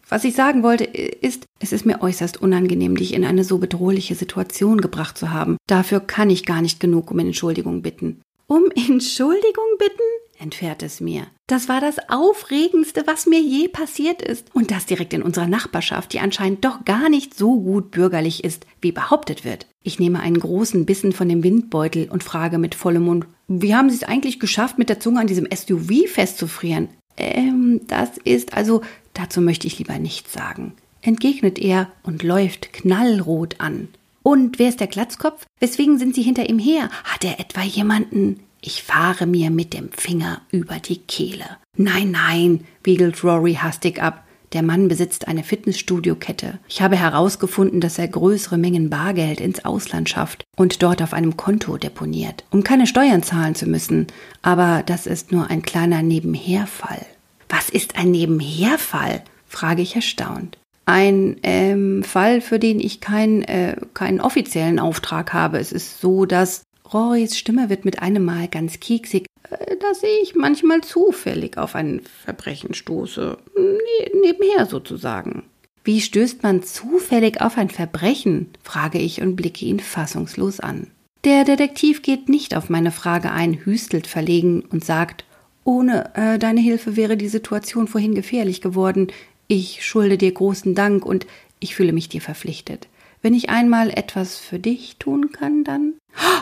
[0.08, 4.14] Was ich sagen wollte, ist, es ist mir äußerst unangenehm, dich in eine so bedrohliche
[4.14, 5.56] Situation gebracht zu haben.
[5.66, 8.20] Dafür kann ich gar nicht genug um Entschuldigung bitten.
[8.46, 10.02] Um Entschuldigung bitten?
[10.40, 11.26] entfährt es mir.
[11.50, 14.54] Das war das Aufregendste, was mir je passiert ist.
[14.54, 18.66] Und das direkt in unserer Nachbarschaft, die anscheinend doch gar nicht so gut bürgerlich ist,
[18.80, 19.66] wie behauptet wird.
[19.82, 23.90] Ich nehme einen großen Bissen von dem Windbeutel und frage mit vollem Mund, wie haben
[23.90, 26.88] Sie es eigentlich geschafft, mit der Zunge an diesem SUV festzufrieren?
[27.16, 28.82] Ähm, das ist also,
[29.14, 33.88] dazu möchte ich lieber nichts sagen, entgegnet er und läuft knallrot an.
[34.22, 35.46] Und wer ist der Glatzkopf?
[35.58, 36.90] Weswegen sind Sie hinter ihm her?
[37.02, 38.38] Hat er etwa jemanden?
[38.62, 41.56] Ich fahre mir mit dem Finger über die Kehle.
[41.76, 44.24] Nein, nein, wiegelt Rory hastig ab.
[44.52, 46.58] Der Mann besitzt eine Fitnessstudio-Kette.
[46.68, 51.36] Ich habe herausgefunden, dass er größere Mengen Bargeld ins Ausland schafft und dort auf einem
[51.36, 54.08] Konto deponiert, um keine Steuern zahlen zu müssen.
[54.42, 57.06] Aber das ist nur ein kleiner Nebenherfall.
[57.48, 59.22] Was ist ein Nebenherfall?
[59.46, 60.58] frage ich erstaunt.
[60.84, 65.58] Ein ähm, Fall, für den ich kein, äh, keinen offiziellen Auftrag habe.
[65.58, 70.34] Es ist so, dass Rorys Stimme wird mit einem Mal ganz kieksig, äh, dass ich
[70.34, 73.38] manchmal zufällig auf ein Verbrechen stoße.
[73.56, 75.44] Ne nebenher sozusagen.
[75.84, 78.48] Wie stößt man zufällig auf ein Verbrechen?
[78.62, 80.88] frage ich und blicke ihn fassungslos an.
[81.24, 85.24] Der Detektiv geht nicht auf meine Frage ein, hüstelt verlegen und sagt,
[85.64, 89.08] ohne äh, deine Hilfe wäre die Situation vorhin gefährlich geworden.
[89.48, 91.26] Ich schulde dir großen Dank und
[91.60, 92.88] ich fühle mich dir verpflichtet.
[93.22, 95.94] Wenn ich einmal etwas für dich tun kann, dann.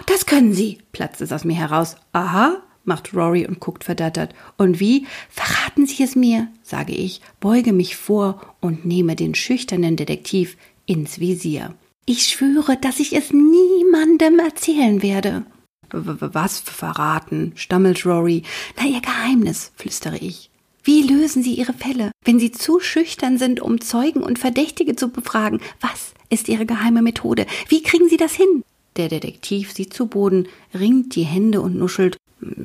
[0.08, 1.96] Das können Sie, platzt es aus mir heraus.
[2.12, 4.34] Aha, macht Rory und guckt verdattert.
[4.56, 5.06] Und wie?
[5.28, 11.20] Verraten Sie es mir, sage ich, beuge mich vor und nehme den schüchternen Detektiv ins
[11.20, 11.74] Visier.
[12.06, 15.44] Ich schwöre, dass ich es niemandem erzählen werde.
[15.90, 17.52] Was verraten?
[17.54, 18.44] stammelt Rory.
[18.78, 20.48] Na, Ihr Geheimnis, flüstere ich.
[20.82, 25.10] Wie lösen Sie Ihre Fälle, wenn Sie zu schüchtern sind, um Zeugen und Verdächtige zu
[25.10, 25.60] befragen?
[25.82, 27.44] Was ist Ihre geheime Methode?
[27.68, 28.64] Wie kriegen Sie das hin?
[28.98, 32.16] Der Detektiv sieht zu Boden, ringt die Hände und nuschelt.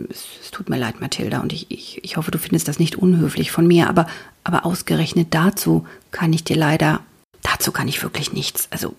[0.09, 2.95] Es, es tut mir leid, Mathilda, und ich, ich, ich hoffe, du findest das nicht
[2.95, 4.07] unhöflich von mir, aber,
[4.43, 7.01] aber ausgerechnet dazu kann ich dir leider.
[7.43, 8.67] Dazu kann ich wirklich nichts.
[8.71, 8.95] Also,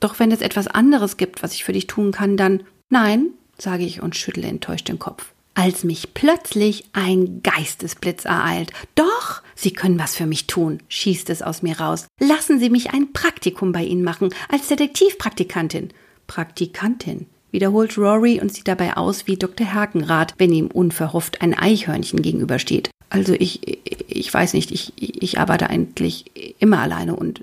[0.00, 2.62] doch wenn es etwas anderes gibt, was ich für dich tun kann, dann.
[2.88, 3.26] Nein,
[3.58, 8.72] sage ich und schüttle enttäuscht den Kopf als mich plötzlich ein Geistesblitz ereilt.
[8.94, 12.06] Doch, Sie können was für mich tun, schießt es aus mir raus.
[12.18, 15.90] Lassen Sie mich ein Praktikum bei Ihnen machen, als Detektivpraktikantin.
[16.30, 19.66] Praktikantin, wiederholt Rory und sieht dabei aus wie Dr.
[19.66, 22.88] Herkenrath, wenn ihm unverhofft ein Eichhörnchen gegenübersteht.
[23.08, 23.66] Also ich,
[24.06, 26.26] ich weiß nicht, ich, ich arbeite eigentlich
[26.60, 27.42] immer alleine und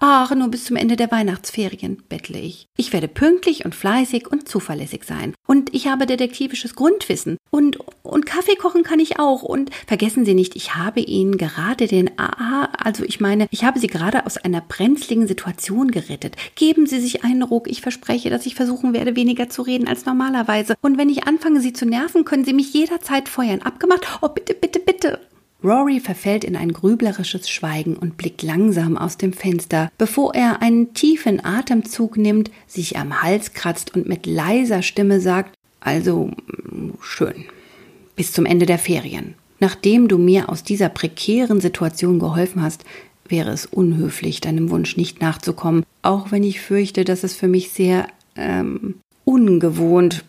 [0.00, 2.68] ach, nur bis zum Ende der Weihnachtsferien, bettle ich.
[2.76, 5.34] Ich werde pünktlich und fleißig und zuverlässig sein.
[5.46, 7.36] Und ich habe detektivisches Grundwissen.
[7.50, 9.42] Und, und Kaffee kochen kann ich auch.
[9.42, 13.78] Und vergessen Sie nicht, ich habe Ihnen gerade den AA, also ich meine, ich habe
[13.78, 16.36] Sie gerade aus einer brenzligen Situation gerettet.
[16.54, 17.68] Geben Sie sich einen Ruck.
[17.68, 20.74] Ich verspreche, dass ich versuchen werde, weniger zu reden als normalerweise.
[20.80, 23.62] Und wenn ich anfange, Sie zu nerven, können Sie mich jederzeit feuern.
[23.62, 24.06] Abgemacht?
[24.22, 25.20] Oh, bitte, bitte, bitte.
[25.62, 30.94] Rory verfällt in ein grüblerisches Schweigen und blickt langsam aus dem Fenster, bevor er einen
[30.94, 36.30] tiefen Atemzug nimmt, sich am Hals kratzt und mit leiser Stimme sagt, also
[37.00, 37.46] schön.
[38.14, 39.34] Bis zum Ende der Ferien.
[39.60, 42.84] Nachdem du mir aus dieser prekären Situation geholfen hast,
[43.28, 47.70] wäre es unhöflich, deinem Wunsch nicht nachzukommen, auch wenn ich fürchte, dass es für mich
[47.70, 48.94] sehr ähm,
[49.24, 50.24] ungewohnt.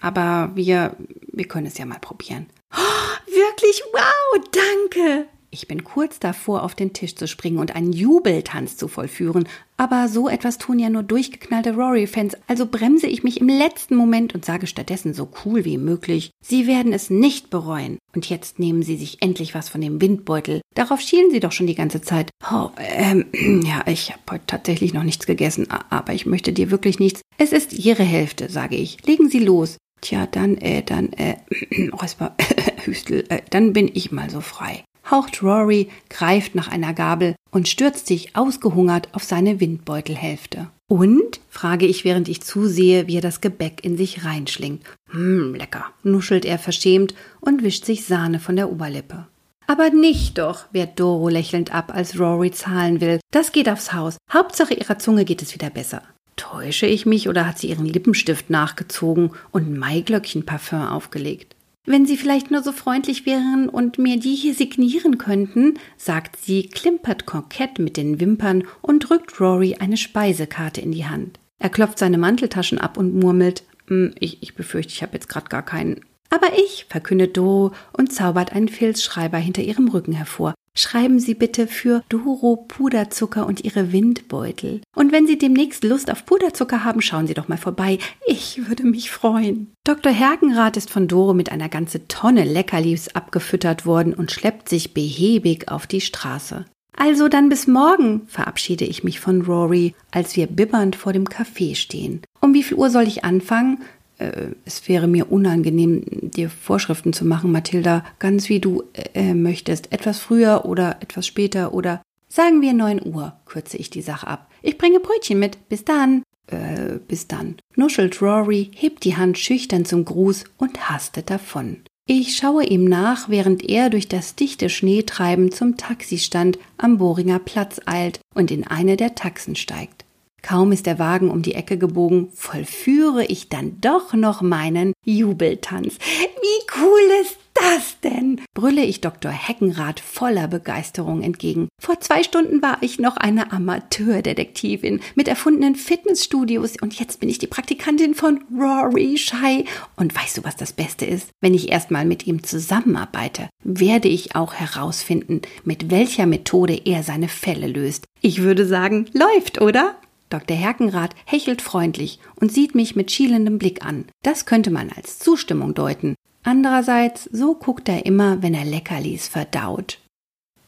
[0.00, 0.96] Aber wir,
[1.32, 2.46] wir können es ja mal probieren.
[2.76, 5.28] Oh, wirklich, wow, danke.
[5.50, 10.08] Ich bin kurz davor, auf den Tisch zu springen und einen Jubeltanz zu vollführen, aber
[10.08, 14.44] so etwas tun ja nur durchgeknallte Rory-Fans, also bremse ich mich im letzten Moment und
[14.44, 17.98] sage stattdessen so cool wie möglich, Sie werden es nicht bereuen.
[18.14, 20.60] Und jetzt nehmen Sie sich endlich was von dem Windbeutel.
[20.74, 22.30] Darauf schielen Sie doch schon die ganze Zeit.
[22.50, 23.26] Oh, ähm,
[23.64, 27.22] ja, ich habe heute tatsächlich noch nichts gegessen, aber ich möchte dir wirklich nichts.
[27.38, 29.06] Es ist Ihre Hälfte, sage ich.
[29.06, 29.78] Legen Sie los.
[30.06, 31.34] Tja, dann, äh, dann, äh,
[32.00, 32.36] Räusper,
[32.84, 34.84] Hüstel, äh, dann bin ich mal so frei.
[35.10, 40.68] Haucht Rory, greift nach einer Gabel und stürzt sich ausgehungert auf seine Windbeutelhälfte.
[40.86, 41.40] Und?
[41.50, 44.82] frage ich, während ich zusehe, wie er das Gebäck in sich reinschlingt.
[45.10, 49.26] Hm, lecker, nuschelt er verschämt und wischt sich Sahne von der Oberlippe.
[49.66, 53.18] Aber nicht doch, wehrt Doro lächelnd ab, als Rory zahlen will.
[53.32, 54.18] Das geht aufs Haus.
[54.32, 56.02] Hauptsache ihrer Zunge geht es wieder besser.
[56.36, 61.56] Täusche ich mich oder hat sie ihren Lippenstift nachgezogen und Maiglöckchen-Parfüm aufgelegt?
[61.88, 66.68] Wenn Sie vielleicht nur so freundlich wären und mir die hier signieren könnten, sagt sie,
[66.68, 71.38] klimpert kokett mit den Wimpern und drückt Rory eine Speisekarte in die Hand.
[71.60, 75.48] Er klopft seine Manteltaschen ab und murmelt, hm, ich, ich befürchte, ich habe jetzt gerade
[75.48, 76.00] gar keinen.
[76.28, 80.54] Aber ich, verkündet Doro und zaubert einen Filzschreiber hinter ihrem Rücken hervor.
[80.78, 84.82] Schreiben Sie bitte für Doro Puderzucker und Ihre Windbeutel.
[84.94, 87.98] Und wenn Sie demnächst Lust auf Puderzucker haben, schauen Sie doch mal vorbei.
[88.26, 89.72] Ich würde mich freuen.
[89.84, 90.12] Dr.
[90.12, 95.70] Herkenrath ist von Doro mit einer ganzen Tonne Leckerlis abgefüttert worden und schleppt sich behäbig
[95.70, 96.66] auf die Straße.
[96.94, 101.74] Also dann bis morgen, verabschiede ich mich von Rory, als wir bibbernd vor dem Café
[101.74, 102.22] stehen.
[102.40, 103.82] Um wie viel Uhr soll ich anfangen?
[104.18, 109.92] Äh, es wäre mir unangenehm, dir Vorschriften zu machen, Mathilda, ganz wie du äh, möchtest.
[109.92, 114.50] Etwas früher oder etwas später oder sagen wir neun Uhr, kürze ich die Sache ab.
[114.62, 115.68] Ich bringe Brötchen mit.
[115.68, 116.22] Bis dann.
[116.46, 117.56] Äh, bis dann.
[117.74, 121.78] Nuschelt Rory, hebt die Hand schüchtern zum Gruß und hastet davon.
[122.08, 127.80] Ich schaue ihm nach, während er durch das dichte Schneetreiben zum Taxistand am Bohringer Platz
[127.84, 130.05] eilt und in eine der Taxen steigt.
[130.46, 135.98] Kaum ist der Wagen um die Ecke gebogen, vollführe ich dann doch noch meinen Jubeltanz.
[135.98, 138.40] Wie cool ist das denn?
[138.54, 139.32] brülle ich Dr.
[139.32, 141.66] Heckenrath voller Begeisterung entgegen.
[141.82, 147.40] Vor zwei Stunden war ich noch eine Amateurdetektivin mit erfundenen Fitnessstudios und jetzt bin ich
[147.40, 149.64] die Praktikantin von Rory Shai.
[149.96, 151.30] Und weißt du, was das Beste ist?
[151.40, 157.28] Wenn ich erstmal mit ihm zusammenarbeite, werde ich auch herausfinden, mit welcher Methode er seine
[157.28, 158.04] Fälle löst.
[158.20, 159.96] Ich würde sagen, läuft, oder?
[160.28, 160.56] Dr.
[160.56, 164.06] Herkenrath hechelt freundlich und sieht mich mit schielendem Blick an.
[164.22, 166.14] Das könnte man als Zustimmung deuten.
[166.42, 169.98] Andererseits, so guckt er immer, wenn er Leckerlis verdaut.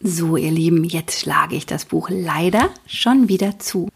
[0.01, 3.89] So, ihr Lieben, jetzt schlage ich das Buch leider schon wieder zu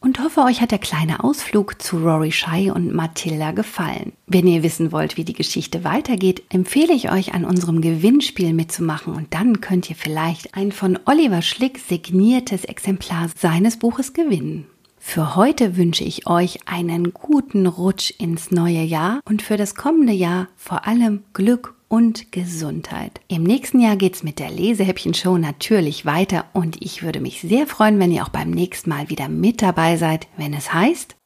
[0.00, 4.12] und hoffe, euch hat der kleine Ausflug zu Rory Shai und Matilda gefallen.
[4.26, 9.14] Wenn ihr wissen wollt, wie die Geschichte weitergeht, empfehle ich euch, an unserem Gewinnspiel mitzumachen
[9.14, 14.66] und dann könnt ihr vielleicht ein von Oliver Schlick signiertes Exemplar seines Buches gewinnen.
[15.00, 20.12] Für heute wünsche ich euch einen guten Rutsch ins neue Jahr und für das kommende
[20.12, 23.20] Jahr vor allem Glück und Gesundheit.
[23.28, 27.98] Im nächsten Jahr geht's mit der Lesehäppchen-Show natürlich weiter und ich würde mich sehr freuen,
[27.98, 31.16] wenn ihr auch beim nächsten Mal wieder mit dabei seid, wenn es heißt.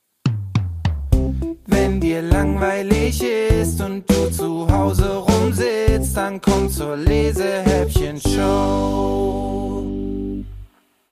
[1.66, 9.52] Wenn dir langweilig ist und du zu Hause rumsitzt, dann komm zur Lesehäppchen-Show.